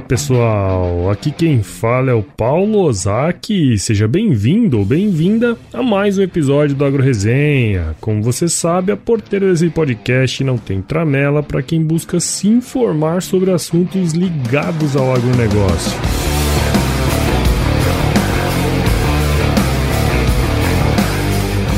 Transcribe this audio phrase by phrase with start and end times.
[0.00, 1.10] pessoal!
[1.10, 3.78] Aqui quem fala é o Paulo Ozaki.
[3.78, 7.94] Seja bem-vindo ou bem-vinda a mais um episódio do Agro Resenha.
[8.00, 13.22] Como você sabe, a porteira desse podcast não tem tramela para quem busca se informar
[13.22, 16.00] sobre assuntos ligados ao agronegócio.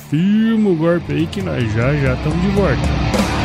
[0.09, 3.36] Firma o golpe aí que nós já já estamos de volta.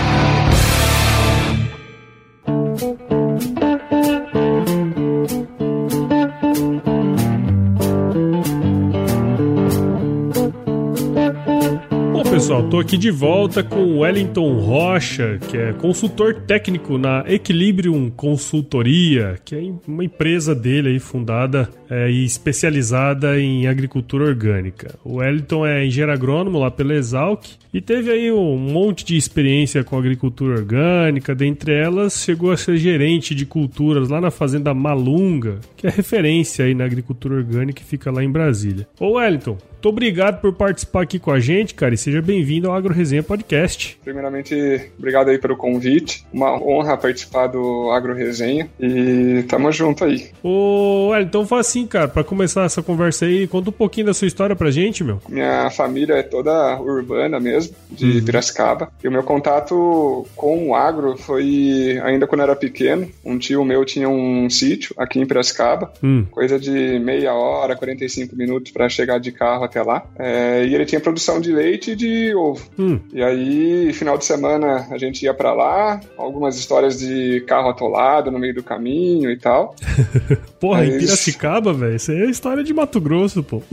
[12.52, 19.38] Pessoal, tô aqui de volta com Wellington Rocha, que é consultor técnico na Equilibrium Consultoria,
[19.42, 24.98] que é uma empresa dele aí fundada é, e especializada em agricultura orgânica.
[25.02, 29.82] O Wellington é engenheiro agrônomo lá pela Exalc e teve aí um monte de experiência
[29.82, 35.58] com agricultura orgânica, dentre elas chegou a ser gerente de culturas lá na fazenda Malunga,
[35.76, 38.86] que é referência aí na agricultura orgânica e fica lá em Brasília.
[39.00, 42.76] Ô Wellington, muito obrigado por participar aqui com a gente, cara, e seja bem-vindo ao
[42.76, 43.98] Agro Resenha Podcast.
[44.04, 44.54] Primeiramente,
[44.96, 46.24] obrigado aí pelo convite.
[46.32, 50.28] Uma honra participar do Agro Resenha e tamo junto aí.
[50.40, 54.28] Ô, então faz assim, cara, para começar essa conversa aí, conta um pouquinho da sua
[54.28, 55.20] história pra gente, meu.
[55.28, 58.24] Minha família é toda urbana mesmo, de uhum.
[58.24, 58.88] Piracicaba.
[59.02, 63.10] E o meu contato com o agro foi ainda quando eu era pequeno.
[63.24, 66.24] Um tio meu tinha um sítio aqui em Piracicaba, uhum.
[66.30, 70.04] coisa de meia hora, 45 minutos para chegar de carro até lá.
[70.18, 72.62] É, e ele tinha produção de leite e de ovo.
[72.78, 73.00] Hum.
[73.12, 78.30] E aí, final de semana, a gente ia para lá, algumas histórias de carro atolado
[78.30, 79.74] no meio do caminho e tal.
[80.60, 80.94] Porra, Mas...
[80.94, 83.62] em Piracicaba, velho, isso aí é história de Mato Grosso, pô.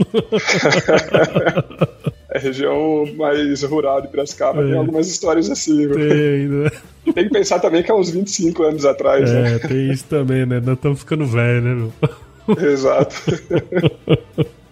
[2.32, 4.66] é região mais rural de Piracicaba, é.
[4.68, 5.86] tem algumas histórias assim.
[5.88, 6.70] Tem, né?
[7.14, 9.58] Tem que pensar também que é uns 25 anos atrás, é, né?
[9.58, 10.60] tem isso também, né?
[10.60, 11.92] Nós estamos ficando velho, né, meu?
[12.70, 13.16] Exato.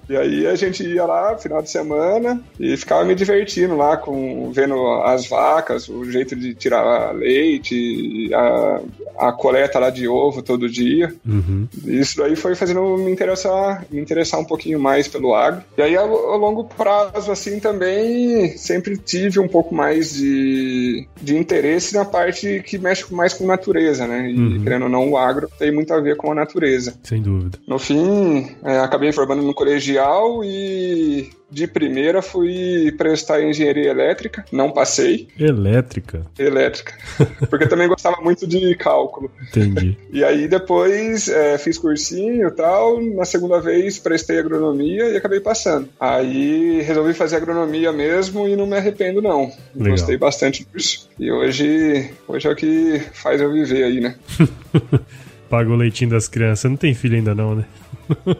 [0.08, 4.50] E aí a gente ia lá final de semana e ficava me divertindo lá com
[4.52, 8.80] vendo as vacas, o jeito de tirar leite, a,
[9.28, 11.14] a coleta lá de ovo todo dia.
[11.26, 11.68] Uhum.
[11.84, 15.62] Isso daí foi fazendo me interessar, me interessar um pouquinho mais pelo agro.
[15.76, 21.36] E aí ao, ao longo prazo assim também sempre tive um pouco mais de, de
[21.36, 24.30] interesse na parte que mexe mais com natureza, né?
[24.30, 24.62] E uhum.
[24.62, 26.94] querendo ou não, o agro tem muito a ver com a natureza.
[27.02, 27.58] Sem dúvida.
[27.66, 29.97] No fim, é, acabei formando no colegial
[30.44, 35.28] e de primeira fui prestar engenharia elétrica, não passei.
[35.38, 36.26] Elétrica?
[36.38, 36.94] Elétrica.
[37.48, 39.30] Porque também gostava muito de cálculo.
[39.48, 39.96] Entendi.
[40.10, 43.00] E aí depois é, fiz cursinho e tal.
[43.00, 45.88] Na segunda vez prestei agronomia e acabei passando.
[46.00, 49.52] Aí resolvi fazer agronomia mesmo e não me arrependo, não.
[49.74, 49.92] Legal.
[49.92, 51.08] Gostei bastante disso.
[51.18, 54.16] E hoje, hoje é o que faz eu viver aí, né?
[55.48, 56.70] Paga o leitinho das crianças.
[56.70, 57.64] Não tem filho ainda não, né?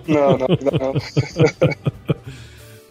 [0.06, 0.94] Não, não, não.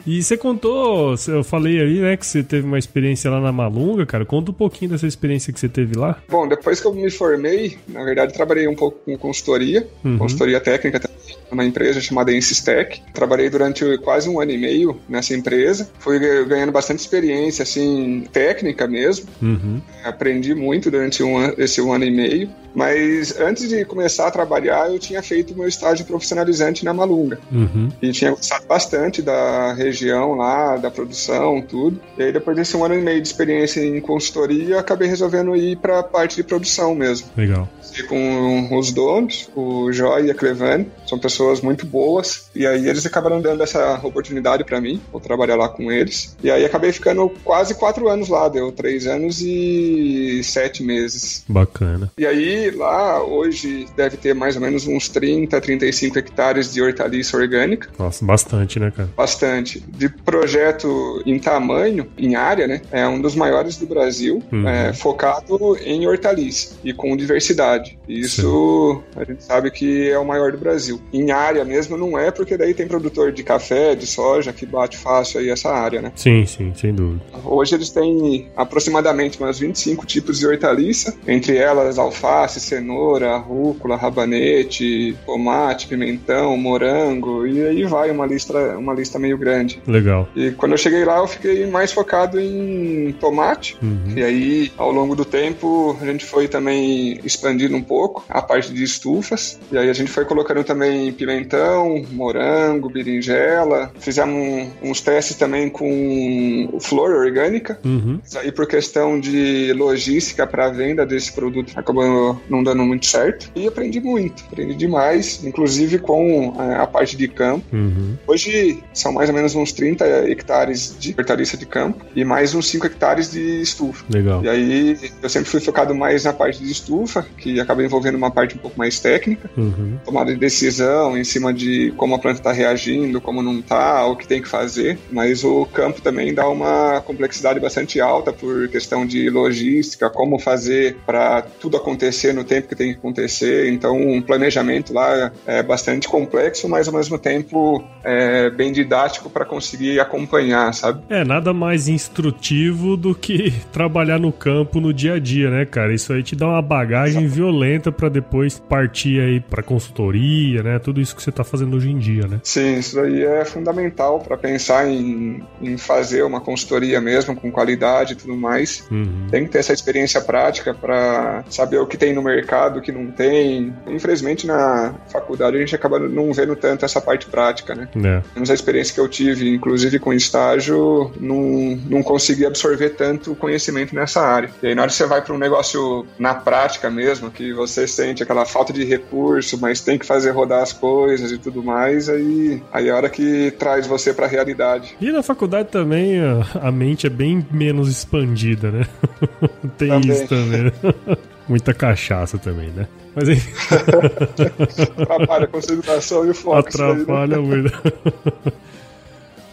[0.08, 4.06] E você contou, eu falei aí, né, que você teve uma experiência lá na Malunga,
[4.06, 4.26] cara.
[4.26, 6.18] Conta um pouquinho dessa experiência que você teve lá.
[6.30, 10.18] Bom, depois que eu me formei, na verdade, trabalhei um pouco com consultoria, uhum.
[10.18, 11.18] consultoria técnica também
[11.52, 13.02] uma empresa chamada Insistec.
[13.14, 15.90] Trabalhei durante quase um ano e meio nessa empresa.
[16.00, 19.28] Fui ganhando bastante experiência, assim, técnica mesmo.
[19.42, 19.82] Uhum.
[20.04, 22.50] Aprendi muito durante um, esse um ano e meio.
[22.76, 27.40] Mas antes de começar a trabalhar, eu tinha feito meu estágio profissionalizante na Malunga.
[27.52, 27.90] Uhum.
[28.02, 32.00] E tinha gostado bastante da região lá, da produção, tudo.
[32.18, 35.78] E aí, depois desse um ano e meio de experiência em consultoria, acabei resolvendo ir
[35.78, 37.28] para a parte de produção mesmo.
[37.36, 37.68] Legal.
[38.08, 40.88] Com os donos, o Joy e a Clevane.
[41.08, 42.50] São pessoas pessoas muito boas.
[42.56, 46.36] E aí eles acabaram dando essa oportunidade para mim, vou trabalhar lá com eles.
[46.44, 51.44] E aí acabei ficando quase quatro anos lá, deu três anos e sete meses.
[51.48, 52.12] Bacana.
[52.18, 57.38] E aí lá hoje deve ter mais ou menos uns 30, 35 hectares de hortaliça
[57.38, 57.90] orgânica.
[57.98, 59.10] Nossa, bastante, né, cara?
[59.16, 59.84] Bastante.
[59.88, 62.82] De projeto em tamanho, em área, né?
[62.92, 64.68] É um dos maiores do Brasil, uhum.
[64.68, 67.98] é, focado em hortaliça e com diversidade.
[68.08, 69.20] Isso Sim.
[69.20, 71.00] a gente sabe que é o maior do Brasil.
[71.12, 74.98] Em área mesmo não é, porque daí tem produtor de café, de soja, que bate
[74.98, 76.12] fácil aí essa área, né?
[76.16, 77.22] Sim, sim, sem dúvida.
[77.44, 85.16] Hoje eles têm aproximadamente umas 25 tipos de hortaliça, entre elas alface, cenoura, rúcula, rabanete,
[85.26, 89.77] tomate, pimentão, morango, e aí vai uma lista, uma lista meio grande.
[89.86, 90.28] Legal.
[90.36, 93.78] E quando eu cheguei lá, eu fiquei mais focado em tomate.
[93.82, 94.14] Uhum.
[94.16, 98.74] E aí, ao longo do tempo, a gente foi também expandindo um pouco a parte
[98.74, 99.60] de estufas.
[99.72, 103.92] E aí a gente foi colocando também pimentão, morango, berinjela.
[104.00, 107.80] Fizemos uns testes também com flor orgânica.
[107.84, 108.20] Uhum.
[108.36, 113.50] Aí por questão de logística para venda desse produto acabou não dando muito certo.
[113.56, 117.66] E aprendi muito, aprendi demais, inclusive com a, é, a parte de campo.
[117.74, 118.16] Uhum.
[118.26, 122.68] Hoje são mais ou menos uns 30 hectares de hortaliça de campo e mais uns
[122.68, 124.06] 5 hectares de estufa.
[124.10, 124.44] Legal.
[124.44, 128.32] E aí eu sempre fui focado mais na parte de estufa, que acaba envolvendo uma
[128.32, 129.98] parte um pouco mais técnica, uhum.
[130.06, 134.16] tomada de decisão em cima de como a planta está reagindo, como não está, o
[134.16, 134.98] que tem que fazer.
[135.12, 140.98] Mas o campo também dá uma complexidade bastante alta por questão de logística, como fazer
[141.06, 143.72] para tudo acontecer no tempo que tem que acontecer.
[143.72, 149.46] Então, um planejamento lá é bastante complexo, mas ao mesmo tempo é bem didático para
[149.48, 151.02] conseguir acompanhar, sabe?
[151.10, 155.94] É, nada mais instrutivo do que trabalhar no campo no dia a dia, né, cara?
[155.94, 157.36] Isso aí te dá uma bagagem Exato.
[157.36, 160.80] violenta para depois partir aí para consultoria, né?
[160.80, 162.40] Tudo isso que você tá fazendo hoje em dia, né?
[162.44, 168.14] Sim, isso aí é fundamental para pensar em, em fazer uma consultoria mesmo com qualidade
[168.14, 168.88] e tudo mais.
[168.92, 169.28] Uhum.
[169.30, 172.92] Tem que ter essa experiência prática para saber o que tem no mercado, o que
[172.92, 173.74] não tem.
[173.88, 177.88] Infelizmente na faculdade a gente acaba não vendo tanto essa parte prática, né?
[178.04, 178.22] É.
[178.36, 183.94] Mas a experiência que eu tive, inclusive com estágio, não, não consegui absorver tanto conhecimento
[183.94, 184.50] nessa área.
[184.62, 187.88] E aí na hora que você vai para um negócio na prática mesmo, que você
[187.88, 192.10] sente aquela falta de recurso, mas tem que fazer rodar as coisas e tudo mais,
[192.10, 194.96] aí, aí é a hora que traz você para a realidade.
[195.00, 196.20] E na faculdade também
[196.62, 198.86] a, mente é bem menos expandida, né?
[199.78, 200.12] tem também.
[200.12, 200.72] isso também.
[201.48, 202.88] Muita cachaça também, né?
[203.16, 203.52] Mas enfim.
[205.02, 206.58] Atrapalha a concentração e o foco.
[206.58, 207.42] Atrapalha né?
[207.42, 207.72] muito.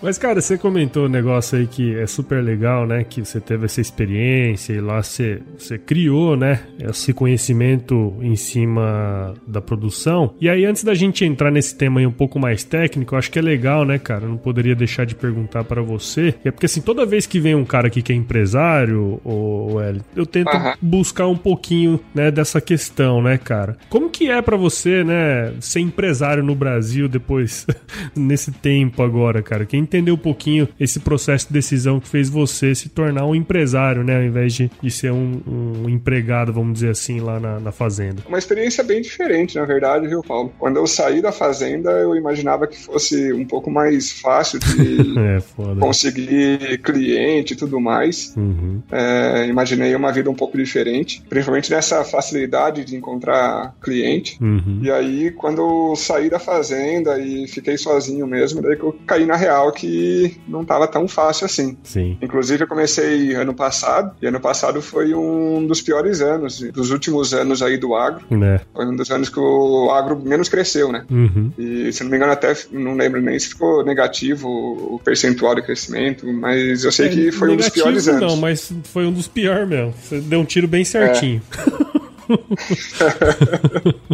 [0.04, 3.04] Mas, cara, você comentou um negócio aí que é super legal, né?
[3.04, 6.60] Que você teve essa experiência e lá você, você criou, né?
[6.78, 10.34] Esse conhecimento em cima da produção.
[10.38, 13.30] E aí, antes da gente entrar nesse tema aí um pouco mais técnico, eu acho
[13.30, 14.24] que é legal, né, cara?
[14.24, 16.34] Eu não poderia deixar de perguntar para você.
[16.44, 19.80] É porque, assim, toda vez que vem um cara aqui que é empresário, ou
[20.14, 20.74] eu tento uhum.
[20.82, 23.78] buscar um pouquinho, né, dessa questão, né, cara?
[23.88, 27.66] Como que é para você, né, ser empresário no Brasil depois,
[28.14, 29.64] nesse tempo agora, cara?
[29.64, 34.02] Quem entender um pouquinho esse processo de decisão que fez você se tornar um empresário,
[34.02, 34.16] né?
[34.16, 38.22] Ao invés de, de ser um, um empregado, vamos dizer assim, lá na, na, fazenda.
[38.28, 40.52] Uma experiência bem diferente, na verdade, viu, Paulo?
[40.58, 45.42] Quando eu saí da fazenda, eu imaginava que fosse um pouco mais fácil de é,
[45.78, 48.34] conseguir cliente e tudo mais.
[48.36, 48.82] Uhum.
[48.90, 54.38] É, imaginei uma vida um pouco diferente, principalmente nessa facilidade de encontrar cliente.
[54.40, 54.80] Uhum.
[54.82, 59.26] E aí, quando eu saí da fazenda e fiquei sozinho mesmo, daí que eu caí
[59.26, 61.76] na real que que não estava tão fácil assim.
[61.82, 62.16] Sim.
[62.22, 67.34] Inclusive, eu comecei ano passado, e ano passado foi um dos piores anos, dos últimos
[67.34, 68.24] anos aí do agro.
[68.42, 68.60] É.
[68.72, 71.04] Foi um dos anos que o agro menos cresceu, né?
[71.10, 71.52] Uhum.
[71.58, 75.62] E, se não me engano, até não lembro nem se ficou negativo o percentual de
[75.62, 78.20] crescimento, mas eu sei é, que foi um dos piores anos.
[78.20, 79.92] Não, mas foi um dos piores mesmo.
[80.02, 81.42] Você deu um tiro bem certinho.
[81.60, 82.04] É.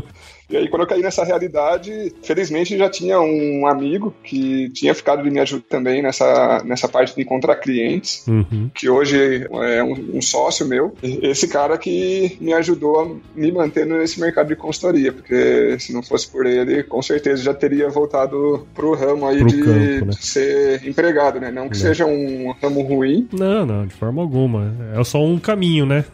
[0.50, 5.22] E aí, quando eu caí nessa realidade, felizmente já tinha um amigo que tinha ficado
[5.22, 8.70] de me ajudar também nessa, nessa parte de encontrar clientes, uhum.
[8.74, 10.94] que hoje é um, um, sócio meu.
[11.02, 16.02] Esse cara que me ajudou a me manter nesse mercado de consultoria, porque se não
[16.02, 20.12] fosse por ele, com certeza já teria voltado pro ramo aí pro de, campo, né?
[20.18, 21.50] ser empregado, né?
[21.50, 21.82] Não que não.
[21.82, 23.28] seja um ramo ruim.
[23.32, 24.74] Não, não, de forma alguma.
[24.96, 26.04] É só um caminho, né?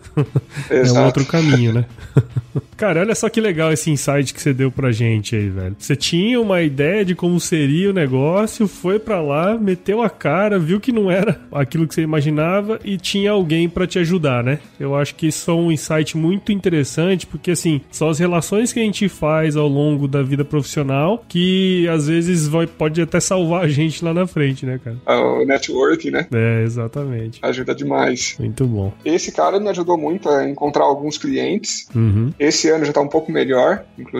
[0.71, 0.99] Exato.
[0.99, 1.85] é um outro caminho, né?
[2.76, 5.76] Cara, olha só que legal esse insight que você deu pra gente aí, velho.
[5.78, 10.59] Você tinha uma ideia de como seria o negócio, foi para lá, meteu a cara,
[10.59, 14.59] viu que não era aquilo que você imaginava e tinha alguém para te ajudar, né?
[14.78, 18.80] Eu acho que isso é um insight muito interessante, porque assim, são as relações que
[18.80, 23.64] a gente faz ao longo da vida profissional que às vezes vai, pode até salvar
[23.64, 24.97] a gente lá na frente, né, cara?
[25.06, 26.26] O network, né?
[26.33, 27.38] É, exatamente.
[27.42, 28.37] Ajuda demais.
[28.38, 28.92] Muito bom.
[29.04, 31.88] Esse cara me ajudou muito a encontrar alguns clientes.
[31.95, 32.33] Uhum.
[32.38, 34.15] Esse ano já está um pouco melhor, inclusive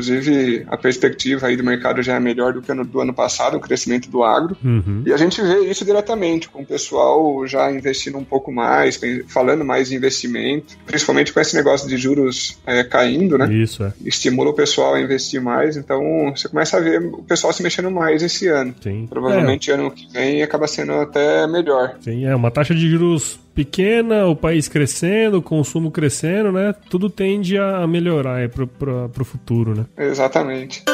[0.69, 3.61] a perspectiva aí do mercado já é melhor do que no do ano passado, o
[3.61, 4.57] crescimento do agro.
[4.65, 5.03] Uhum.
[5.05, 8.99] E a gente vê isso diretamente, com o pessoal já investindo um pouco mais,
[9.29, 13.53] falando mais em investimento, principalmente com esse negócio de juros é, caindo, né?
[13.53, 13.93] Isso, é.
[14.05, 17.91] Estimula o pessoal a investir mais, então você começa a ver o pessoal se mexendo
[17.91, 18.75] mais esse ano.
[18.81, 19.07] Sim.
[19.09, 19.75] Provavelmente é.
[19.75, 21.97] ano que vem acaba sendo até melhor.
[22.01, 26.75] Sim, é uma taxa de juros pequena, o país crescendo, o consumo crescendo, né?
[26.91, 29.87] Tudo tende a melhorar pro, pro, pro futuro, né?
[29.97, 30.85] Exatamente.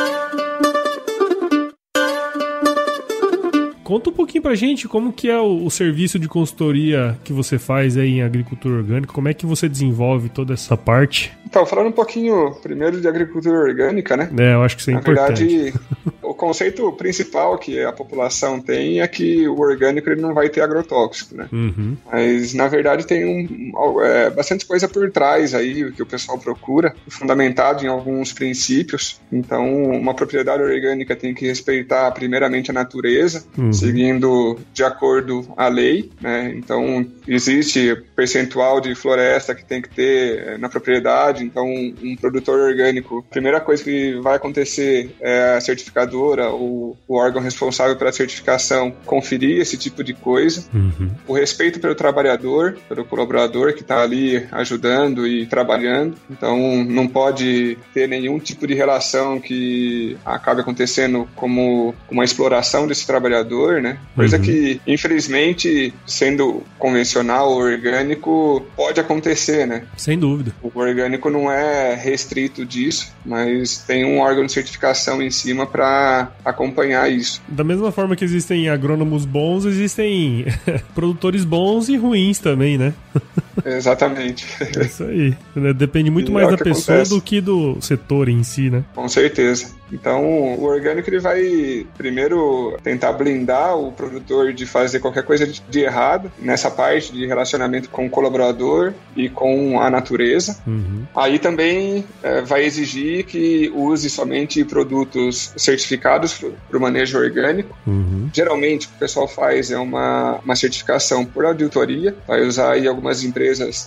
[3.82, 7.58] Conta um pouquinho pra gente como que é o, o, serviço de consultoria que você
[7.58, 11.32] faz aí em agricultura orgânica, como é que você desenvolve toda essa parte?
[11.44, 14.30] Então, falando um pouquinho primeiro de agricultura orgânica, né?
[14.38, 15.46] É, eu acho que isso é Na importante.
[15.46, 15.74] verdade,
[16.22, 20.62] o conceito principal que a população tem é que o orgânico ele não vai ter
[20.62, 21.48] agrotóxico, né?
[21.52, 21.96] Uhum.
[22.10, 26.94] Mas, na verdade, tem um, é, bastante coisa por trás aí que o pessoal procura,
[27.08, 29.20] fundamentado em alguns princípios.
[29.30, 33.71] Então, uma propriedade orgânica tem que respeitar primeiramente a natureza, uhum.
[33.74, 36.52] Seguindo de acordo a lei, né?
[36.56, 43.24] Então, existe percentual de floresta que tem que ter na propriedade, então um produtor orgânico,
[43.28, 48.92] a primeira coisa que vai acontecer é a certificadora ou o órgão responsável pela certificação
[49.04, 50.64] conferir esse tipo de coisa.
[50.72, 51.10] Uhum.
[51.26, 56.16] O respeito pelo trabalhador, pelo colaborador que está ali ajudando e trabalhando.
[56.30, 63.06] Então não pode ter nenhum tipo de relação que acabe acontecendo como uma exploração desse
[63.06, 63.98] trabalhador, né?
[64.14, 64.42] Coisa uhum.
[64.42, 69.84] que, infelizmente, sendo convencional ou orgânico, pode acontecer, né?
[69.96, 70.52] Sem dúvida.
[70.62, 76.32] O orgânico não é restrito disso, mas tem um órgão de certificação em cima para
[76.44, 77.40] acompanhar isso.
[77.48, 80.46] Da mesma forma que existem agrônomos bons, existem
[80.94, 82.92] produtores bons e ruins também, né?
[83.64, 84.46] Exatamente.
[84.60, 85.36] É isso aí.
[85.74, 87.10] Depende muito e mais é da pessoa acontece.
[87.14, 88.84] do que do setor em si, né?
[88.94, 89.70] Com certeza.
[89.92, 95.80] Então, o orgânico ele vai primeiro tentar blindar o produtor de fazer qualquer coisa de
[95.80, 100.58] errado nessa parte de relacionamento com o colaborador e com a natureza.
[100.66, 101.04] Uhum.
[101.14, 107.76] Aí também é, vai exigir que use somente produtos certificados para o manejo orgânico.
[107.86, 108.30] Uhum.
[108.32, 112.88] Geralmente, o que o pessoal faz é uma, uma certificação por auditoria, vai usar aí
[112.88, 113.41] algumas empresas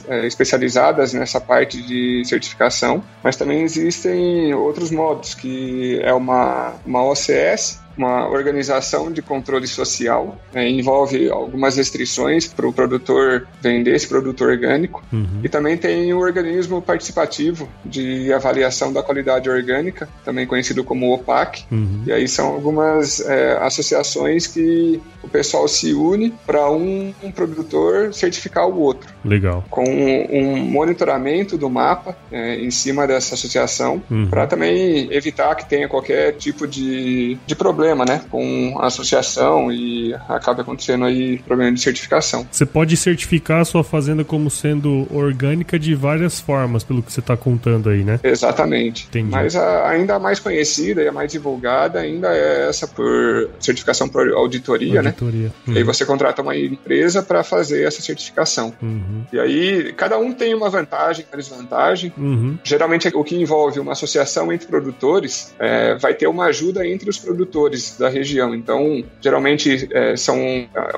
[0.08, 7.04] é, especializadas nessa parte de certificação, mas também existem outros modos que é uma, uma
[7.04, 14.08] OCS uma organização de controle social, né, envolve algumas restrições para o produtor vender esse
[14.08, 15.42] produto orgânico uhum.
[15.44, 21.66] e também tem o organismo participativo de avaliação da qualidade orgânica, também conhecido como OPAC,
[21.72, 22.04] uhum.
[22.06, 28.14] e aí são algumas é, associações que o pessoal se une para um, um, produtor
[28.14, 29.10] certificar o outro.
[29.24, 29.66] Legal.
[29.70, 34.28] Com um, monitoramento do mapa é, em cima dessa associação, uhum.
[34.28, 39.72] para também evitar que tenha qualquer tipo de, de problema problema, né, com a associação
[39.72, 42.48] e acaba acontecendo aí problema de certificação.
[42.52, 47.20] Você pode certificar a sua fazenda como sendo orgânica de várias formas, pelo que você
[47.20, 48.20] está contando aí, né?
[48.24, 49.06] Exatamente.
[49.08, 49.30] Entendi.
[49.30, 54.28] Mas a, ainda mais conhecida e a mais divulgada ainda é essa por certificação por
[54.32, 55.10] auditoria, né?
[55.10, 55.48] auditoria.
[55.48, 55.52] né?
[55.68, 55.74] Uhum.
[55.74, 58.74] E aí você contrata uma empresa para fazer essa certificação.
[58.82, 59.26] Uhum.
[59.32, 62.12] E aí cada um tem uma vantagem, uma desvantagem.
[62.18, 62.58] Uhum.
[62.64, 67.20] Geralmente o que envolve uma associação entre produtores é, vai ter uma ajuda entre os
[67.20, 68.56] produtores produtores da região.
[68.56, 70.38] Então, geralmente é, são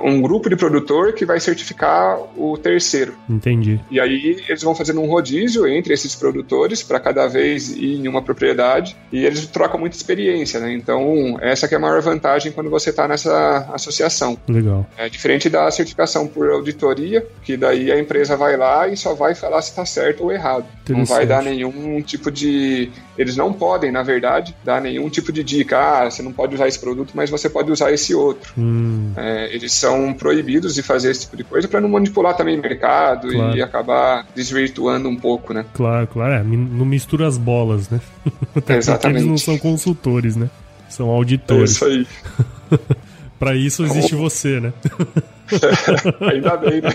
[0.02, 3.16] um grupo de produtor que vai certificar o terceiro.
[3.30, 3.80] Entendi.
[3.90, 8.08] E aí eles vão fazendo um rodízio entre esses produtores para cada vez ir em
[8.08, 10.74] uma propriedade e eles trocam muita experiência, né?
[10.74, 14.38] Então, essa que é a maior vantagem quando você está nessa associação.
[14.48, 14.86] Legal.
[14.98, 19.34] É diferente da certificação por auditoria, que daí a empresa vai lá e só vai
[19.34, 20.66] falar se está certo ou errado.
[20.93, 22.89] Não vai dar nenhum tipo de.
[23.17, 25.78] Eles não podem, na verdade, dar nenhum tipo de dica.
[25.78, 28.54] Ah, você não pode usar esse produto, mas você pode usar esse outro.
[28.58, 29.12] Hum.
[29.15, 32.62] É, eles são proibidos de fazer esse tipo de coisa para não manipular também o
[32.62, 33.58] mercado claro.
[33.58, 35.65] e acabar desvirtuando um pouco, né?
[35.73, 36.34] Claro, claro.
[36.34, 38.00] É, não mistura as bolas, né?
[38.56, 39.19] Até Exatamente.
[39.19, 40.50] eles não são consultores, né?
[40.89, 41.69] São auditores.
[41.69, 42.08] É isso aí.
[43.39, 44.30] para isso existe Como...
[44.30, 44.73] você, né?
[46.32, 46.89] Ainda bem, né?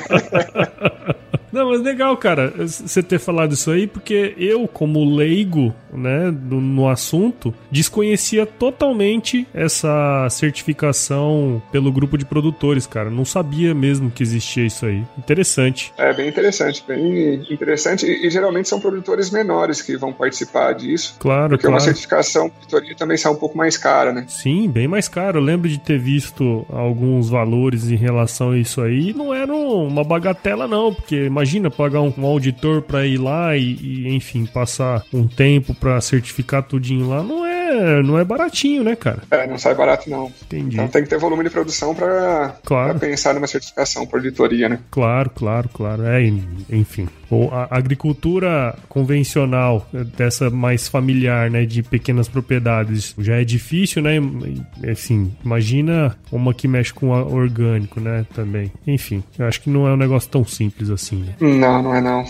[1.52, 6.60] Não, mas legal, cara, você ter falado isso aí, porque eu, como leigo, né, no,
[6.60, 13.10] no, assunto, desconhecia totalmente essa certificação pelo grupo de produtores, cara.
[13.10, 15.04] Não sabia mesmo que existia isso aí.
[15.18, 15.92] Interessante.
[15.96, 18.06] É bem interessante, bem interessante.
[18.06, 21.16] E, e geralmente são produtores menores que vão participar disso.
[21.18, 21.74] Claro, porque claro.
[21.74, 24.24] uma certificação auditoria também sai um pouco mais cara, né?
[24.28, 25.38] Sim, bem mais caro.
[25.38, 29.12] Eu lembro de ter visto alguns valores em relação a isso aí.
[29.12, 33.74] Não era uma bagatela, não, porque imagina pagar um, um auditor para ir lá e,
[33.74, 38.94] e, enfim, passar um tempo para certificar tudinho lá, não é, não é baratinho, né,
[38.94, 39.18] cara?
[39.28, 40.32] É, não sai barato não.
[40.42, 40.76] Entendi.
[40.76, 43.00] Então tem que ter volume de produção para claro.
[43.00, 44.78] pensar numa certificação por auditoria, né?
[44.92, 46.04] Claro, claro, claro.
[46.04, 46.22] É,
[46.70, 47.08] enfim.
[47.32, 54.18] Ou a agricultura convencional, dessa mais familiar, né, de pequenas propriedades, já é difícil, né?
[54.90, 58.70] Assim, imagina uma que mexe com orgânico, né, também.
[58.86, 61.24] Enfim, eu acho que não é um negócio tão simples assim.
[61.24, 61.34] Né?
[61.40, 62.22] Não, não é não.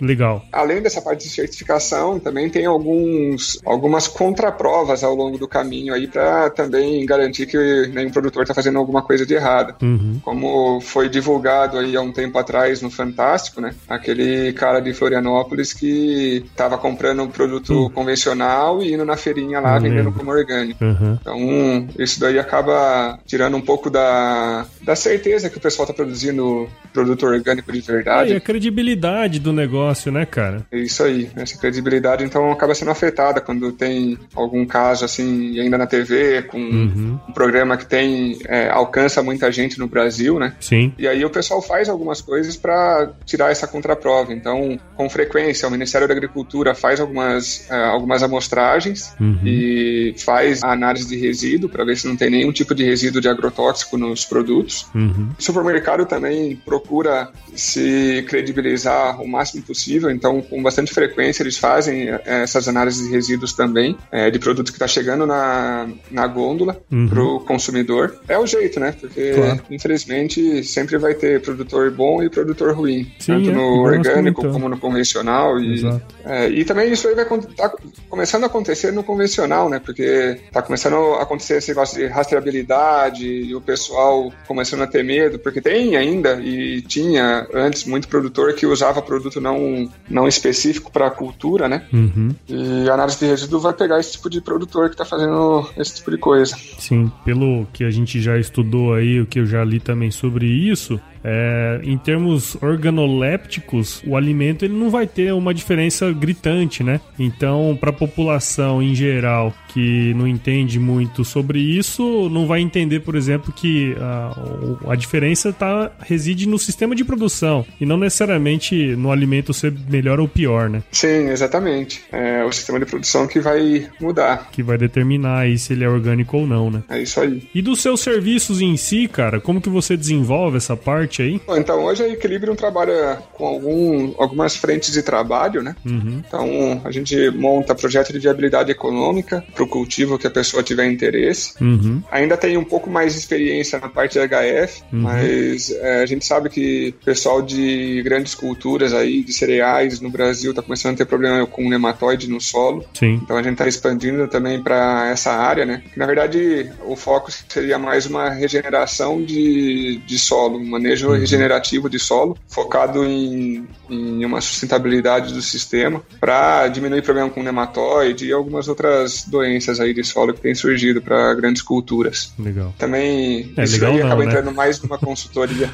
[0.00, 0.44] Legal.
[0.52, 6.06] Além dessa parte de certificação, também tem alguns, algumas contraprovas ao longo do caminho aí
[6.06, 9.76] para também garantir que nenhum produtor está fazendo alguma coisa de errada.
[9.82, 10.20] Uhum.
[10.22, 13.74] Como foi divulgado aí há um tempo atrás no Fantástico, né?
[13.88, 17.90] Aquele cara de Florianópolis que estava comprando um produto uhum.
[17.90, 20.84] convencional e indo na feirinha lá vendendo como orgânico.
[20.84, 21.18] Uhum.
[21.20, 26.68] Então, isso daí acaba tirando um pouco da, da certeza que o pessoal está produzindo
[26.92, 28.30] produto orgânico de verdade.
[28.30, 30.66] É, e a credibilidade do negócio, né, cara?
[30.72, 31.30] É isso aí.
[31.36, 36.58] Essa credibilidade, então, acaba sendo afetada quando tem algum caso, assim, ainda na TV, com
[36.58, 37.18] uhum.
[37.28, 40.54] um programa que tem, é, alcança muita gente no Brasil, né?
[40.60, 40.92] Sim.
[40.98, 44.27] E aí o pessoal faz algumas coisas para tirar essa contraprova.
[44.32, 49.38] Então, com frequência, o Ministério da Agricultura faz algumas, é, algumas amostragens uhum.
[49.44, 53.20] e faz a análise de resíduo para ver se não tem nenhum tipo de resíduo
[53.20, 54.86] de agrotóxico nos produtos.
[54.94, 55.30] Uhum.
[55.38, 62.08] O supermercado também procura se credibilizar o máximo possível, então com bastante frequência eles fazem
[62.08, 66.80] é, essas análises de resíduos também, é, de produto que está chegando na, na gôndola
[66.90, 67.08] uhum.
[67.08, 68.16] para o consumidor.
[68.28, 68.94] É o jeito, né?
[68.98, 69.60] Porque claro.
[69.70, 74.68] infelizmente sempre vai ter produtor bom e produtor ruim, Sim, tanto é, no orgânico como
[74.68, 75.58] no convencional.
[75.60, 75.82] E,
[76.24, 77.72] é, e também isso aí vai tá
[78.08, 79.78] começando a acontecer no convencional, né?
[79.78, 85.02] Porque está começando a acontecer esse negócio de rastreabilidade e o pessoal começando a ter
[85.02, 90.90] medo, porque tem ainda e tinha antes muito produtor que usava produto não, não específico
[90.90, 91.86] para a cultura, né?
[91.92, 92.34] Uhum.
[92.48, 95.96] E a análise de resíduo vai pegar esse tipo de produtor que está fazendo esse
[95.96, 96.56] tipo de coisa.
[96.78, 100.46] Sim, pelo que a gente já estudou aí, o que eu já li também sobre
[100.46, 107.00] isso, é, em termos organolépticos, o alimento ele não vai ter uma diferença gritante, né?
[107.18, 113.00] Então, para a população em geral que não entende muito sobre isso, não vai entender,
[113.00, 118.96] por exemplo, que a, a diferença tá, reside no sistema de produção e não necessariamente
[118.96, 120.82] no alimento ser melhor ou pior, né?
[120.90, 122.02] Sim, exatamente.
[122.10, 124.48] É o sistema de produção que vai mudar.
[124.50, 126.82] Que vai determinar aí se ele é orgânico ou não, né?
[126.88, 127.46] É isso aí.
[127.54, 131.07] E dos seus serviços em si, cara, como que você desenvolve essa parte?
[131.22, 131.40] Aí?
[131.48, 135.74] Então, hoje a Equilibrium trabalha com algum, algumas frentes de trabalho, né?
[135.84, 136.22] Uhum.
[136.26, 140.90] Então, a gente monta projeto de viabilidade econômica para o cultivo que a pessoa tiver
[140.90, 141.54] interesse.
[141.62, 142.02] Uhum.
[142.10, 145.00] Ainda tem um pouco mais de experiência na parte de HF, uhum.
[145.00, 150.10] mas é, a gente sabe que o pessoal de grandes culturas aí, de cereais no
[150.10, 152.84] Brasil, está começando a ter problema com nematóide no solo.
[152.94, 153.20] Sim.
[153.22, 155.82] Então, a gente está expandindo também para essa área, né?
[155.92, 161.12] Que, na verdade, o foco seria mais uma regeneração de, de solo, um manejo manejo
[161.12, 168.26] regenerativo de solo, focado em, em uma sustentabilidade do sistema, para diminuir problema com nematóide
[168.26, 172.32] e algumas outras doenças aí de solo que têm surgido para grandes culturas.
[172.38, 172.74] Legal.
[172.78, 174.30] Também é, isso legal aí não, acaba né?
[174.30, 175.70] entrando mais numa consultoria.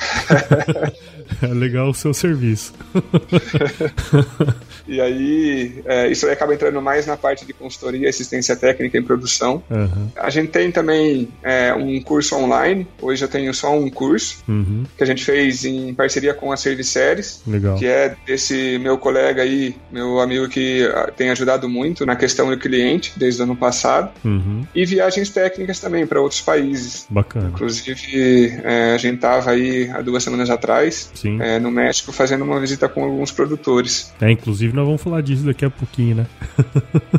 [1.43, 2.73] é legal o seu serviço.
[4.87, 9.03] E aí, é, isso aí acaba entrando mais na parte de consultoria, assistência técnica em
[9.03, 9.63] produção.
[9.71, 10.09] Uhum.
[10.17, 12.87] A gente tem também é, um curso online.
[13.01, 14.85] Hoje eu tenho só um curso uhum.
[14.97, 17.77] que a gente fez em parceria com a Serviceres, Legal.
[17.77, 22.50] que é desse meu colega aí, meu amigo que ah, tem ajudado muito na questão
[22.50, 24.11] do cliente desde o ano passado.
[24.24, 24.66] Uhum.
[24.74, 27.07] E viagens técnicas também para outros países.
[27.11, 27.48] Bacana.
[27.48, 32.59] Inclusive, é, a gente estava aí há duas semanas atrás é, no México fazendo uma
[32.61, 34.12] visita com alguns produtores.
[34.20, 36.27] É, inclusive nós vamos falar disso daqui a pouquinho, né?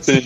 [0.01, 0.23] Sim.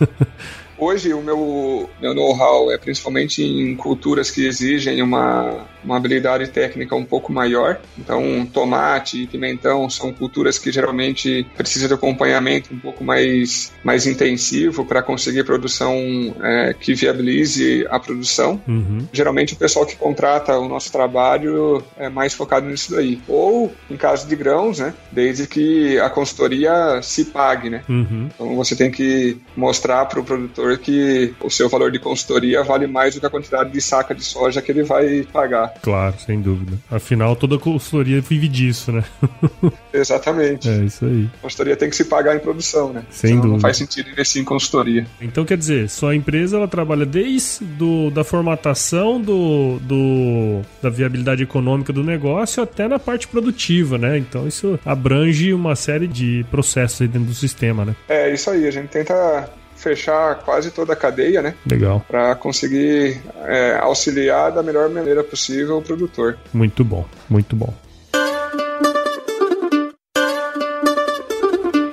[0.80, 6.96] Hoje o meu, meu know-how é principalmente em culturas que exigem uma, uma habilidade técnica
[6.96, 7.78] um pouco maior.
[7.98, 14.06] Então, tomate e pimentão são culturas que geralmente precisam de acompanhamento um pouco mais, mais
[14.06, 15.94] intensivo para conseguir produção
[16.42, 18.58] é, que viabilize a produção.
[18.66, 19.06] Uhum.
[19.12, 23.20] Geralmente o pessoal que contrata o nosso trabalho é mais focado nisso daí.
[23.28, 27.68] Ou, em caso de grãos, né, desde que a consultoria se pague.
[27.68, 27.82] Né?
[27.86, 28.30] Uhum.
[28.34, 32.86] Então você tem que mostrar para o produtor que o seu valor de consultoria vale
[32.86, 35.74] mais do que a quantidade de saca de soja que ele vai pagar.
[35.82, 36.78] Claro, sem dúvida.
[36.90, 39.04] Afinal, toda consultoria vive disso, né?
[39.92, 40.68] Exatamente.
[40.68, 41.28] É isso aí.
[41.38, 43.04] A consultoria tem que se pagar em produção, né?
[43.10, 43.54] Sem Senão dúvida.
[43.54, 45.06] Não faz sentido investir em consultoria.
[45.20, 51.42] Então, quer dizer, sua empresa ela trabalha desde do, da formatação do, do, da viabilidade
[51.42, 54.18] econômica do negócio até na parte produtiva, né?
[54.18, 57.96] Então, isso abrange uma série de processos aí dentro do sistema, né?
[58.08, 58.66] É, isso aí.
[58.66, 61.54] A gente tenta fechar quase toda a cadeia, né?
[61.68, 62.04] Legal.
[62.06, 66.38] Para conseguir é, auxiliar da melhor maneira possível o produtor.
[66.52, 67.72] Muito bom, muito bom.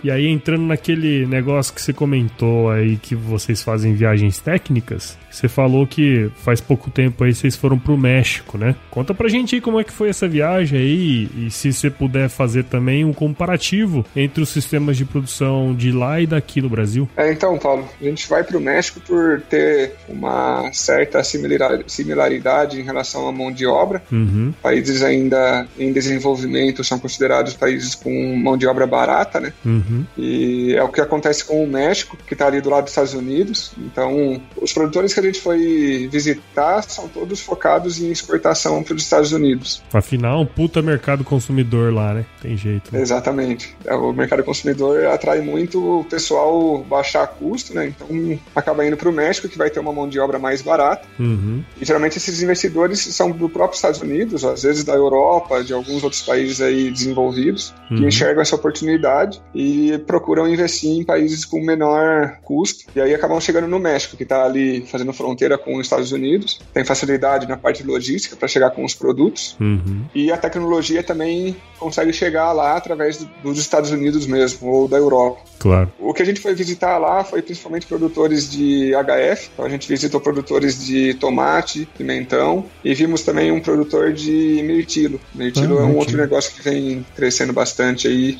[0.08, 5.50] E aí, entrando naquele negócio que você comentou aí, que vocês fazem viagens técnicas, você
[5.50, 8.74] falou que faz pouco tempo aí vocês foram pro México, né?
[8.90, 12.30] Conta pra gente aí como é que foi essa viagem aí e se você puder
[12.30, 17.10] fazer também um comparativo entre os sistemas de produção de lá e daqui no Brasil.
[17.18, 23.28] É, então, Paulo, a gente vai pro México por ter uma certa similaridade em relação
[23.28, 24.02] à mão de obra.
[24.12, 24.54] Uhum.
[24.62, 29.54] Países ainda em desenvolvimento são considerados países com mão de obra barata, né?
[29.66, 29.97] Uhum.
[30.18, 33.14] E é o que acontece com o México, que está ali do lado dos Estados
[33.14, 33.72] Unidos.
[33.78, 39.04] Então, os produtores que a gente foi visitar são todos focados em exportação para os
[39.04, 39.82] Estados Unidos.
[39.94, 42.26] Afinal, um puta mercado consumidor lá, né?
[42.42, 42.94] Tem jeito.
[42.94, 43.02] Né?
[43.02, 43.76] Exatamente.
[43.86, 47.88] É, o mercado consumidor atrai muito o pessoal baixar custo, né?
[47.88, 51.08] Então acaba indo para o México, que vai ter uma mão de obra mais barata.
[51.20, 51.64] Uhum.
[51.80, 56.04] E geralmente esses investidores são do próprio Estados Unidos, às vezes da Europa, de alguns
[56.04, 57.98] outros países aí desenvolvidos, uhum.
[57.98, 62.86] que enxergam essa oportunidade e procuram investir em países com menor custo.
[62.96, 66.60] E aí acabam chegando no México, que está ali fazendo fronteira com os Estados Unidos,
[66.74, 70.06] tem facilidade na parte logística para chegar com os produtos uhum.
[70.14, 75.42] e a tecnologia também consegue chegar lá através dos Estados Unidos mesmo ou da Europa.
[75.60, 75.92] Claro.
[76.00, 79.88] O que a gente foi visitar lá foi principalmente produtores de HF, então a gente
[79.88, 85.20] visitou produtores de tomate, pimentão e vimos também um produtor de mirtilo.
[85.34, 86.00] Mirtilo ah, é um mirtilo.
[86.00, 88.38] outro negócio que vem crescendo bastante aí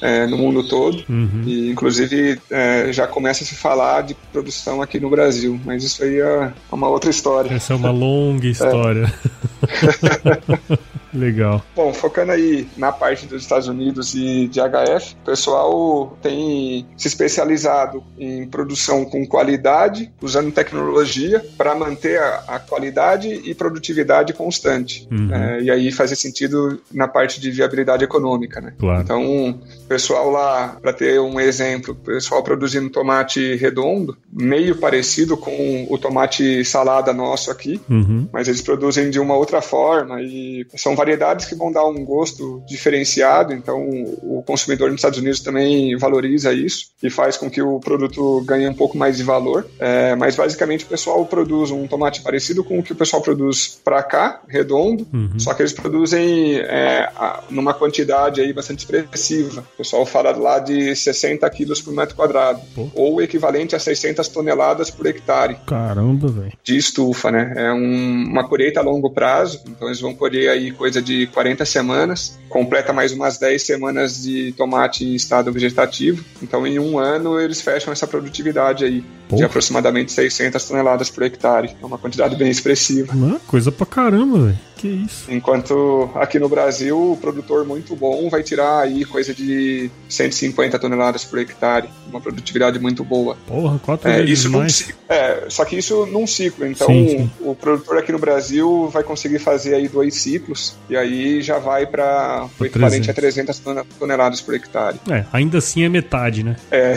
[0.00, 1.04] é, no mundo todo.
[1.08, 1.42] Uhum.
[1.46, 5.58] E, inclusive, é, já começa a se falar de produção aqui no Brasil.
[5.64, 7.52] Mas isso aí é uma outra história.
[7.52, 9.12] Essa é uma longa história.
[11.12, 11.64] Legal.
[11.74, 17.08] Bom, focando aí na parte dos Estados Unidos e de HF, o pessoal tem se
[17.08, 25.08] especializado em produção com qualidade, usando tecnologia para manter a, a, qualidade e produtividade constante.
[25.10, 25.34] Uhum.
[25.34, 28.74] É, e aí fazer sentido na parte de viabilidade econômica, né?
[28.78, 29.02] Claro.
[29.02, 35.36] Então, o pessoal lá, para ter um exemplo, o pessoal produzindo tomate redondo, meio parecido
[35.36, 38.28] com o tomate salada nosso aqui, uhum.
[38.32, 42.60] mas eles produzem de uma outra forma e são variedades que vão dar um gosto
[42.66, 43.88] diferenciado, então
[44.22, 48.68] o consumidor nos Estados Unidos também valoriza isso e faz com que o produto ganhe
[48.68, 49.66] um pouco mais de valor.
[49.78, 53.78] É, mas basicamente o pessoal produz um tomate parecido com o que o pessoal produz
[53.84, 55.38] para cá, redondo, uhum.
[55.38, 57.08] só que eles produzem é,
[57.48, 59.64] numa quantidade aí bastante expressiva.
[59.74, 62.88] O pessoal fala lá de 60 quilos por metro quadrado, Pô.
[62.94, 65.56] ou equivalente a 600 toneladas por hectare.
[65.64, 66.52] Caramba, velho.
[66.64, 67.52] De estufa, né?
[67.56, 71.26] É um, uma colheita a longo prazo, então eles vão colher aí coisa coisa de
[71.26, 76.24] 40 semanas, completa mais umas 10 semanas de tomate em estado vegetativo.
[76.42, 81.76] Então, em um ano, eles fecham essa produtividade aí de aproximadamente 600 toneladas por hectare.
[81.80, 83.12] É uma quantidade bem expressiva.
[83.46, 84.58] Coisa pra caramba, velho.
[84.78, 85.30] Que isso.
[85.30, 91.24] Enquanto aqui no Brasil, o produtor muito bom vai tirar aí coisa de 150 toneladas
[91.24, 91.88] por hectare.
[92.08, 93.36] Uma produtividade muito boa.
[93.46, 94.92] Porra, quatro é, vezes isso mais.
[95.08, 96.64] é, só que isso num ciclo.
[96.64, 97.30] Então, sim, sim.
[97.40, 101.84] o produtor aqui no Brasil vai conseguir fazer aí dois ciclos e aí já vai
[101.84, 103.60] para o equivalente a 300
[103.98, 105.00] toneladas por hectare.
[105.10, 106.54] É, ainda assim é metade, né?
[106.70, 106.94] É.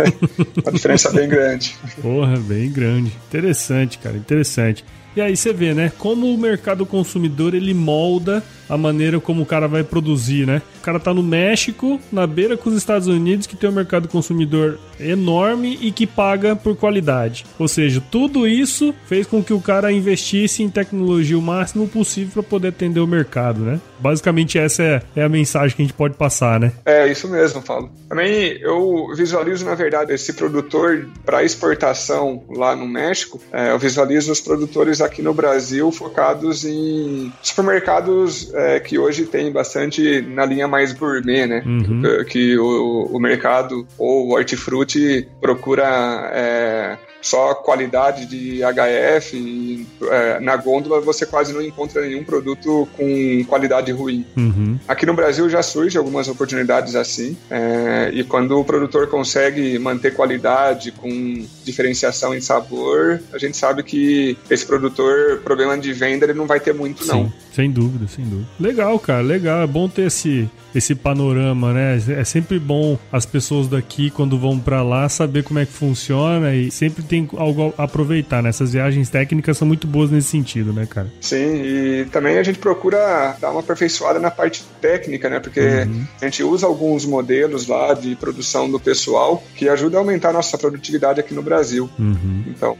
[0.66, 1.76] a diferença é bem grande.
[2.00, 3.12] Porra, bem grande.
[3.28, 4.84] Interessante, cara, interessante.
[5.16, 5.92] E aí você vê, né?
[5.98, 10.62] Como o mercado consumidor ele molda a maneira como o cara vai produzir, né?
[10.78, 14.08] O cara tá no México, na beira com os Estados Unidos, que tem um mercado
[14.08, 17.44] consumidor enorme e que paga por qualidade.
[17.58, 22.32] Ou seja, tudo isso fez com que o cara investisse em tecnologia o máximo possível
[22.34, 23.80] para poder atender o mercado, né?
[23.98, 26.72] Basicamente essa é, é, a mensagem que a gente pode passar, né?
[26.84, 27.90] É, isso mesmo, Paulo.
[28.08, 34.32] Também eu visualizo, na verdade, esse produtor para exportação lá no México, é, eu visualizo
[34.32, 40.68] os produtores aqui no Brasil focados em supermercados é, que hoje tem bastante na linha
[40.68, 41.62] mais gourmet, né?
[41.64, 42.02] Uhum.
[42.02, 49.86] Que, que o, o, mercado ou o hortifruti procura é, só qualidade de HF e
[50.10, 54.24] é, na gôndola você quase não encontra nenhum produto com qualidade ruim.
[54.36, 54.78] Uhum.
[54.88, 60.14] Aqui no Brasil já surge algumas oportunidades assim é, e quando o produtor consegue manter
[60.14, 66.34] qualidade com diferenciação em sabor, a gente sabe que esse produtor problema de venda ele
[66.34, 67.32] não vai ter muito Sim, não.
[67.52, 68.48] Sem dúvida, sem dúvida.
[68.58, 69.62] Legal, cara, legal.
[69.62, 71.98] É bom ter esse esse panorama, né?
[72.08, 76.54] É sempre bom as pessoas daqui, quando vão para lá, saber como é que funciona
[76.54, 78.50] e sempre tem algo a aproveitar, né?
[78.50, 81.08] Essas viagens técnicas são muito boas nesse sentido, né, cara?
[81.20, 85.40] Sim, e também a gente procura dar uma aperfeiçoada na parte técnica, né?
[85.40, 86.06] Porque uhum.
[86.20, 90.34] a gente usa alguns modelos lá de produção do pessoal que ajuda a aumentar a
[90.34, 91.88] nossa produtividade aqui no Brasil.
[91.98, 92.44] Uhum.
[92.46, 92.76] Então,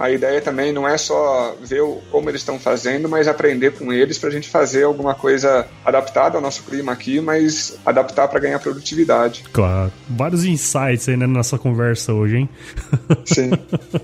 [0.00, 4.18] a ideia também não é só ver como eles estão fazendo, mas aprender com eles
[4.18, 7.33] para a gente fazer alguma coisa adaptada ao nosso clima aqui, mas
[7.84, 9.44] adaptar para ganhar produtividade.
[9.52, 9.92] Claro.
[10.08, 12.48] Vários insights aí né, na nossa conversa hoje, hein?
[13.24, 13.50] Sim.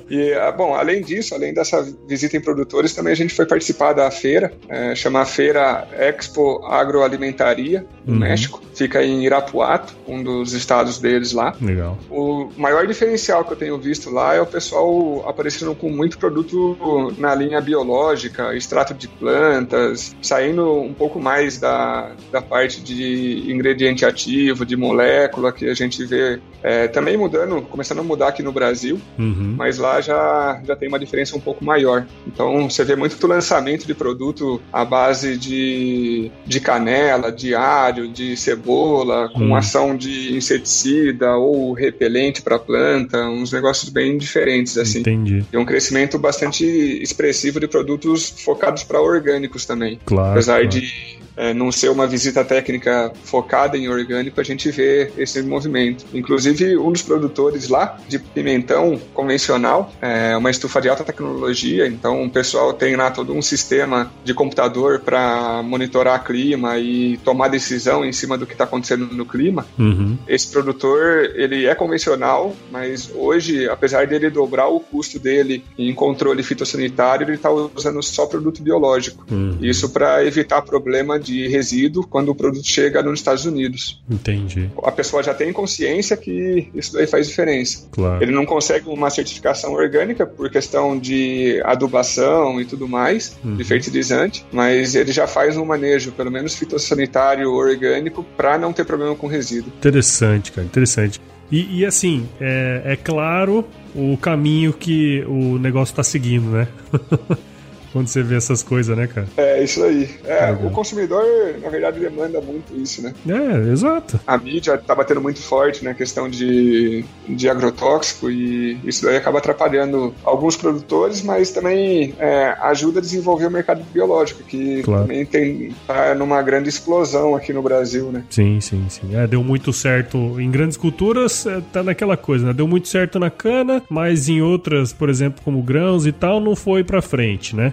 [0.09, 3.93] E, ah, bom, além disso, além dessa visita em produtores, também a gente foi participar
[3.93, 8.19] da feira, é, chama Feira Expo Agroalimentaria, no uhum.
[8.19, 8.61] México.
[8.75, 11.55] Fica em Irapuato, um dos estados deles lá.
[11.61, 11.99] Legal.
[12.11, 17.15] O maior diferencial que eu tenho visto lá é o pessoal aparecendo com muito produto
[17.19, 24.05] na linha biológica, extrato de plantas, saindo um pouco mais da, da parte de ingrediente
[24.05, 28.53] ativo, de molécula, que a gente vê é, também mudando, começando a mudar aqui no
[28.53, 29.55] Brasil, uhum.
[29.57, 32.07] mas lá já, já tem uma diferença um pouco maior.
[32.27, 38.37] Então você vê muito lançamento de produto à base de, de canela, de alho, de
[38.37, 39.57] cebola, com uhum.
[39.57, 45.01] ação de inseticida ou repelente para planta, uns negócios bem diferentes assim.
[45.01, 45.45] Entendi.
[45.53, 46.65] E um crescimento bastante
[47.03, 49.99] expressivo de produtos focados para orgânicos também.
[50.05, 50.33] Claro.
[50.33, 50.69] Apesar claro.
[50.69, 56.05] de é, não ser uma visita técnica focada em orgânico, a gente vê esse movimento.
[56.13, 62.23] Inclusive, um dos produtores lá de pimentão convencional, é uma estufa de alta tecnologia, então
[62.25, 68.05] o pessoal tem lá todo um sistema de computador para monitorar clima e tomar decisão
[68.05, 69.67] em cima do que está acontecendo no clima.
[69.79, 70.17] Uhum.
[70.29, 76.43] Esse produtor, ele é convencional, mas hoje, apesar dele dobrar o custo dele em controle
[76.43, 79.25] fitossanitário, ele está usando só produto biológico.
[79.31, 79.57] Uhum.
[79.61, 84.03] Isso para evitar problema de de resíduo quando o produto chega nos Estados Unidos.
[84.11, 84.71] Entendi.
[84.83, 87.89] A pessoa já tem consciência que isso daí faz diferença.
[87.91, 88.23] Claro.
[88.23, 93.57] Ele não consegue uma certificação orgânica por questão de adubação e tudo mais, uhum.
[93.57, 98.85] de fertilizante, mas ele já faz um manejo, pelo menos fitossanitário orgânico, para não ter
[98.85, 99.73] problema com resíduo.
[99.79, 101.21] Interessante, cara, interessante.
[101.51, 106.69] E, e, assim, é, é, claro o caminho que o negócio está seguindo, né?
[107.93, 109.27] quando você vê essas coisas, né, cara?
[109.37, 110.09] É, isso aí.
[110.25, 111.25] É, o consumidor,
[111.61, 113.13] na verdade, demanda muito isso, né?
[113.29, 114.21] É, exato.
[114.27, 119.39] A mídia tá batendo muito forte na questão de, de agrotóxico e isso daí acaba
[119.39, 125.03] atrapalhando alguns produtores, mas também é, ajuda a desenvolver o mercado biológico, que claro.
[125.03, 128.25] também tem, tá numa grande explosão aqui no Brasil, né?
[128.31, 129.17] Sim, sim, sim.
[129.17, 132.53] É, deu muito certo em grandes culturas, é, tá naquela coisa, né?
[132.53, 136.55] Deu muito certo na cana, mas em outras, por exemplo, como grãos e tal, não
[136.55, 137.73] foi pra frente, né?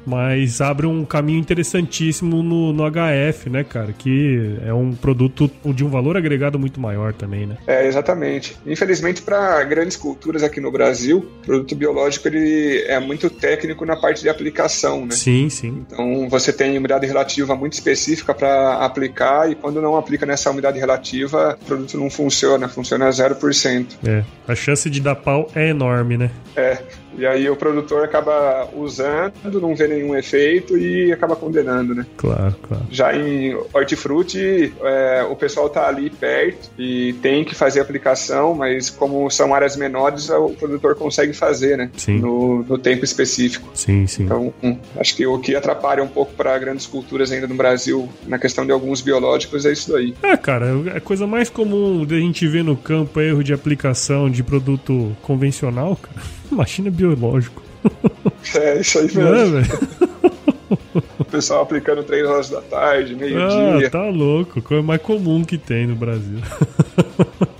[0.05, 3.93] mas abre um caminho interessantíssimo no, no HF, né, cara?
[3.93, 7.57] Que é um produto de um valor agregado muito maior também, né?
[7.67, 8.57] É, exatamente.
[8.65, 13.95] Infelizmente, para grandes culturas aqui no Brasil, o produto biológico ele é muito técnico na
[13.95, 15.11] parte de aplicação, né?
[15.11, 15.85] Sim, sim.
[15.87, 20.79] Então, você tem umidade relativa muito específica para aplicar e quando não aplica nessa umidade
[20.79, 23.85] relativa, o produto não funciona, funciona a 0%.
[24.05, 26.31] É, a chance de dar pau é enorme, né?
[26.55, 26.77] É.
[27.17, 32.05] E aí o produtor acaba usando, não vê nenhum efeito e acaba condenando, né?
[32.17, 32.85] Claro, claro.
[32.89, 38.89] Já em hortifruti, é, o pessoal tá ali perto e tem que fazer aplicação, mas
[38.89, 41.89] como são áreas menores, o produtor consegue fazer, né?
[41.97, 42.19] Sim.
[42.19, 43.69] No, no tempo específico.
[43.73, 44.23] Sim, sim.
[44.23, 48.09] Então, hum, acho que o que atrapalha um pouco para grandes culturas ainda no Brasil,
[48.25, 50.13] na questão de alguns biológicos, é isso daí.
[50.23, 53.43] É, cara, é a coisa mais comum de a gente ver no campo é erro
[53.43, 56.17] de aplicação de produto convencional, cara.
[56.51, 57.70] Imagina biológico.
[58.55, 59.59] É, isso aí mesmo.
[59.59, 63.87] É, o pessoal aplicando 3 horas da tarde, meio-dia.
[63.87, 64.61] Ah, tá louco.
[64.61, 66.39] Coisa mais comum que tem no Brasil.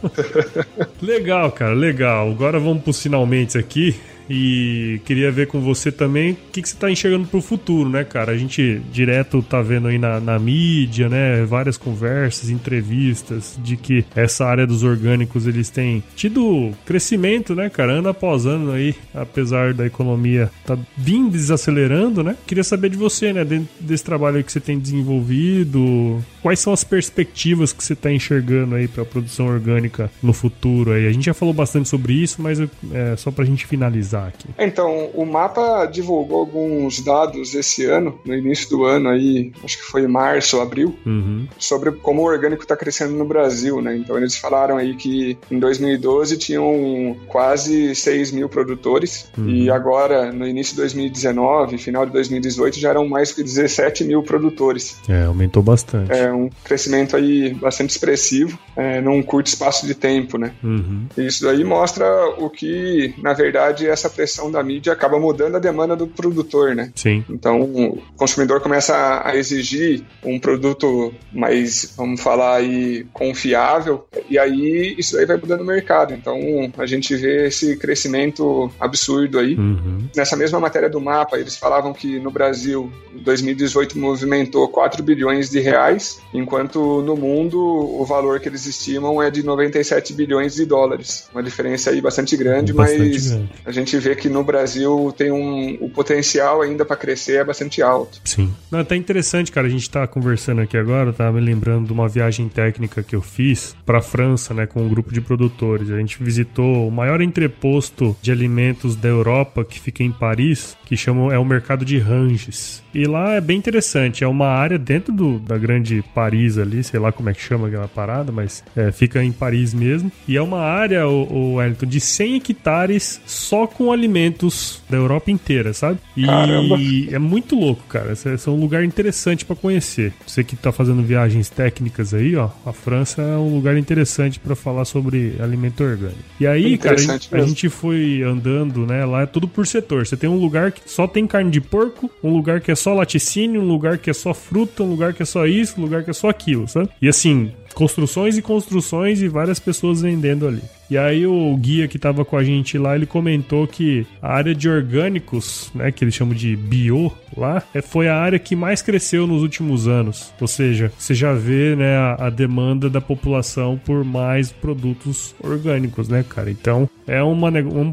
[1.02, 2.30] legal, cara, legal.
[2.30, 3.96] Agora vamos pros finalmente aqui.
[4.34, 7.90] E queria ver com você também o que, que você está enxergando para o futuro,
[7.90, 8.32] né, cara?
[8.32, 11.44] A gente direto tá vendo aí na, na mídia, né?
[11.44, 17.92] Várias conversas, entrevistas de que essa área dos orgânicos eles têm tido crescimento, né, cara?
[17.92, 22.38] Ano após ano aí, apesar da economia tá vindo desacelerando, né?
[22.48, 23.44] Queria saber de você, né?
[23.44, 28.76] Dentro desse trabalho que você tem desenvolvido, quais são as perspectivas que você está enxergando
[28.76, 31.06] aí para a produção orgânica no futuro aí?
[31.06, 34.21] A gente já falou bastante sobre isso, mas é só para a gente finalizar
[34.58, 39.84] Então, o mapa divulgou alguns dados esse ano, no início do ano aí, acho que
[39.84, 41.48] foi março abril, uhum.
[41.58, 43.96] sobre como o orgânico está crescendo no Brasil, né?
[43.96, 49.50] Então eles falaram aí que em 2012 tinham quase 6 mil produtores uhum.
[49.50, 54.24] e agora, no início de 2019, final de 2018, já eram mais que 17 mil
[54.24, 55.00] produtores.
[55.08, 56.12] É, aumentou bastante.
[56.12, 60.52] É um crescimento aí bastante expressivo, é, num curto espaço de tempo, né?
[60.64, 61.08] Uhum.
[61.18, 62.06] Isso daí mostra
[62.38, 66.92] o que, na verdade, essa pressão da mídia acaba mudando a demanda do produtor, né?
[66.96, 67.24] Sim.
[67.30, 74.96] Então, o consumidor começa a exigir um produto mais, vamos falar aí, confiável, e aí
[74.98, 76.14] isso aí vai mudando o mercado.
[76.14, 76.38] Então,
[76.78, 79.56] a gente vê esse crescimento absurdo aí.
[79.56, 80.10] Uhum.
[80.16, 85.60] Nessa mesma matéria do mapa, eles falavam que no Brasil, 2018 movimentou 4 bilhões de
[85.60, 91.30] reais, enquanto no mundo o valor que eles estimam é de 97 bilhões de dólares.
[91.34, 93.50] Uma diferença aí bastante grande, bastante mas grande.
[93.66, 97.82] a gente vê que no Brasil tem um o potencial ainda para crescer é bastante
[97.82, 98.20] alto.
[98.24, 98.54] Sim.
[98.70, 101.94] Não, é até interessante, cara, a gente tá conversando aqui agora, tá me lembrando de
[101.94, 105.90] uma viagem técnica que eu fiz para França, né, com um grupo de produtores.
[105.90, 110.98] A gente visitou o maior entreposto de alimentos da Europa, que fica em Paris, que
[110.98, 112.84] chama é o mercado de Ranges.
[112.94, 117.00] E lá é bem interessante, é uma área dentro do, da grande Paris ali, sei
[117.00, 120.12] lá como é que chama aquela parada, mas é, fica em Paris mesmo.
[120.28, 125.32] E é uma área, o, o Wellington, de 100 hectares só com alimentos da Europa
[125.32, 125.98] inteira, sabe?
[126.18, 126.76] E Caramba.
[127.10, 128.12] é muito louco, cara.
[128.12, 130.14] Esse é um lugar interessante para conhecer.
[130.28, 134.56] Você que tá fazendo viagens técnicas aí, ó, a França é um lugar interessante para
[134.56, 136.20] falar sobre alimento orgânico.
[136.38, 136.98] E aí, cara,
[137.32, 139.06] a, a gente foi andando, né?
[139.06, 140.06] Lá é tudo por setor.
[140.06, 142.94] Você tem um lugar que só tem carne de porco, um lugar que é só
[142.94, 146.04] laticínio, um lugar que é só fruta, um lugar que é só isso, um lugar
[146.04, 146.90] que é só aquilo, sabe?
[147.02, 150.62] E assim, construções e construções e várias pessoas vendendo ali.
[150.92, 154.54] E aí o guia que estava com a gente lá, ele comentou que a área
[154.54, 158.82] de orgânicos, né, que eles chamam de bio lá, é, foi a área que mais
[158.82, 160.34] cresceu nos últimos anos.
[160.42, 166.10] Ou seja, você já vê, né, a, a demanda da população por mais produtos orgânicos,
[166.10, 166.52] né, cara?
[166.52, 167.50] Então, é uma,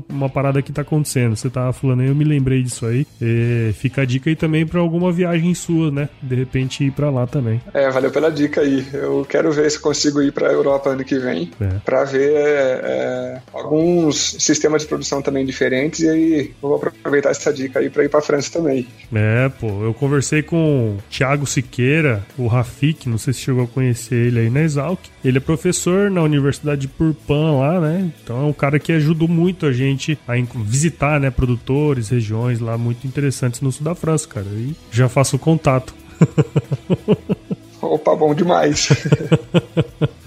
[0.08, 1.36] uma parada que tá acontecendo.
[1.36, 3.06] Você tava falando aí, eu me lembrei disso aí.
[3.20, 6.08] E fica a dica aí também para alguma viagem sua, né?
[6.22, 7.60] De repente ir para lá também.
[7.74, 8.86] É, valeu pela dica aí.
[8.92, 11.78] Eu quero ver se consigo ir para Europa ano que vem, é.
[11.84, 17.80] para ver é, alguns sistemas de produção também diferentes e aí vou aproveitar essa dica
[17.80, 18.86] aí para ir para França também.
[19.14, 23.66] É, pô, eu conversei com o Thiago Siqueira, o Rafik, não sei se chegou a
[23.66, 24.98] conhecer ele aí na Exalc.
[25.22, 28.10] Ele é professor na Universidade de Purpan lá, né?
[28.22, 30.34] Então é um cara que ajudou muito a gente a
[30.64, 34.46] visitar, né, produtores, regiões lá muito interessantes no sul da França, cara.
[34.46, 35.94] E já faço contato.
[37.82, 38.88] Opa, bom demais.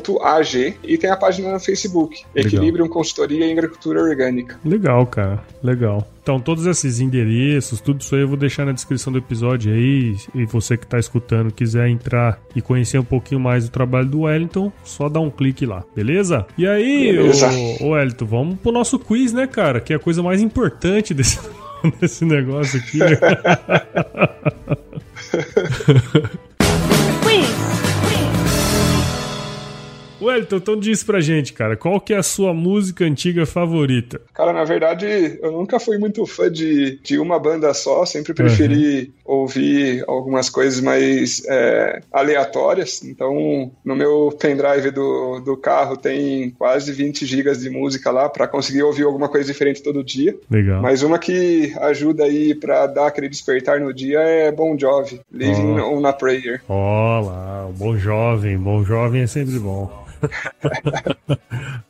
[0.84, 4.60] e tem a página no Facebook, Equilibrium Consultoria em Agricultura Orgânica.
[4.62, 6.06] Legal, cara, legal.
[6.22, 10.14] Então, todos esses endereços, tudo isso aí eu vou deixar na descrição do episódio aí.
[10.34, 14.20] E você que está escutando quiser entrar e conhecer um pouquinho mais do trabalho do
[14.20, 16.46] Wellington, só dá um clique lá, beleza?
[16.58, 17.48] E aí, beleza.
[17.80, 19.80] Ô, ô Wellington, vamos pro nosso quiz, né, cara?
[19.80, 21.38] Que é a coisa mais importante desse,
[21.98, 22.98] desse negócio aqui.
[27.28, 27.87] Né?
[30.20, 34.20] Wellington, então diz pra gente, cara, qual que é a sua música antiga favorita?
[34.34, 38.98] Cara, na verdade, eu nunca fui muito fã de, de uma banda só, sempre preferi
[39.00, 39.12] uhum.
[39.28, 43.04] Ouvir algumas coisas mais é, aleatórias.
[43.04, 48.48] Então, no meu pendrive do, do carro tem quase 20 gigas de música lá para
[48.48, 50.34] conseguir ouvir alguma coisa diferente todo dia.
[50.50, 50.80] Legal.
[50.80, 55.78] Mas uma que ajuda aí para dar aquele despertar no dia é Bon Jovi, Living
[55.78, 55.98] oh.
[55.98, 56.62] on a Prayer.
[56.66, 60.08] Ó lá, Bom Jovem, Bom Jovem é sempre bom.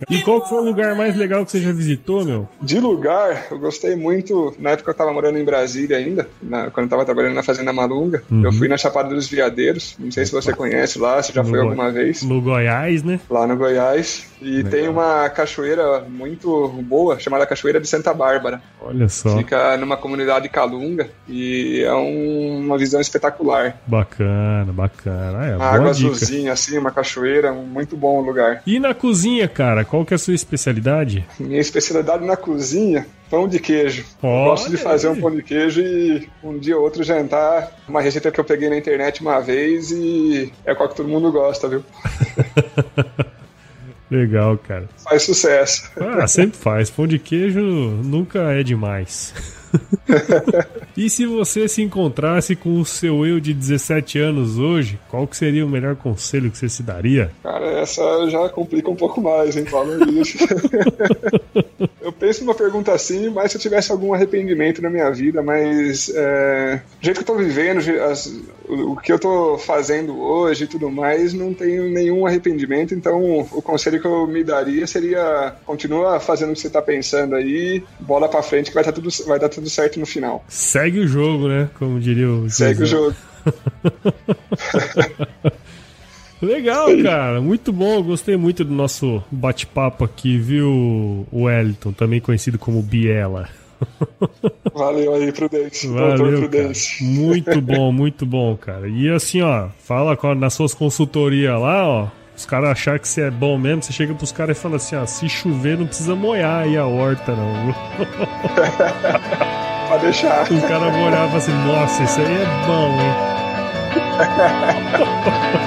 [0.09, 2.49] E qual foi o lugar mais legal que você já visitou, meu?
[2.61, 4.55] De lugar, eu gostei muito.
[4.59, 7.72] Na época eu tava morando em Brasília ainda, na, quando eu tava trabalhando na Fazenda
[7.72, 8.22] Malunga.
[8.31, 8.45] Uhum.
[8.45, 9.97] Eu fui na Chapada dos Veadeiros.
[9.99, 12.22] Não sei se você conhece lá, se já no foi alguma vez.
[12.22, 13.20] No Goiás, né?
[13.31, 14.28] Lá no Goiás.
[14.41, 14.70] E legal.
[14.70, 18.61] tem uma cachoeira muito boa, chamada Cachoeira de Santa Bárbara.
[18.80, 19.36] Olha só.
[19.36, 23.78] Fica numa comunidade calunga e é um, uma visão espetacular.
[23.86, 25.47] Bacana, bacana.
[25.47, 28.62] É, uma água azulzinha, assim, uma cachoeira, muito bom bom lugar.
[28.66, 31.26] E na cozinha, cara, qual que é a sua especialidade?
[31.39, 34.05] Minha especialidade na cozinha, pão de queijo.
[34.20, 37.70] Gosto de fazer um pão de queijo e um dia ou outro jantar.
[37.89, 41.30] Uma receita que eu peguei na internet uma vez e é qual que todo mundo
[41.30, 41.84] gosta, viu?
[44.11, 44.89] Legal, cara.
[45.05, 45.91] Faz sucesso.
[45.97, 46.91] Ah, sempre faz.
[46.91, 49.35] Pão de queijo nunca é demais.
[50.97, 55.37] e se você se encontrasse com o seu eu de 17 anos hoje, qual que
[55.37, 57.31] seria o melhor conselho que você se daria?
[57.43, 59.67] Cara, essa já complica um pouco mais, hein,
[60.21, 60.39] isso.
[62.09, 66.11] eu penso numa pergunta assim, mas se eu tivesse algum arrependimento na minha vida, mas
[66.15, 68.27] é, do jeito que eu tô vivendo, as,
[68.67, 73.47] o, o que eu tô fazendo hoje e tudo mais, não tenho nenhum arrependimento, então
[73.53, 77.85] o conselho que eu me daria seria continua fazendo o que você tá pensando aí,
[78.01, 80.43] bola pra frente que vai, tá tudo, vai dar tudo certo no final.
[80.49, 81.69] Segue o jogo, né?
[81.79, 83.15] Como diria o Segue o jogo.
[86.41, 87.41] Legal, cara.
[87.41, 88.01] Muito bom.
[88.03, 91.93] Gostei muito do nosso bate-papo aqui, viu, Wellington?
[91.93, 93.49] Também conhecido como Biela.
[94.74, 95.91] Valeu aí, Prudência.
[95.91, 97.07] Valeu, Prudência.
[97.07, 98.89] Muito bom, muito bom, cara.
[98.89, 102.09] E assim, ó, fala nas suas consultorias lá, ó.
[102.36, 104.95] Os caras acharem que você é bom mesmo, você chega pros caras e fala assim,
[104.95, 107.74] ó, se chover não precisa molhar aí a horta, não.
[109.89, 110.45] Pode deixar.
[110.45, 113.12] O cara vai olhar e falar assim, nossa, isso aí é bom, hein?